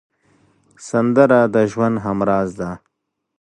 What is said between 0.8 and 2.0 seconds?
سندره د ژوند